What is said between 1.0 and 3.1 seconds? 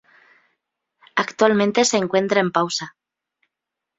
Actualmente se encuentra en pausa.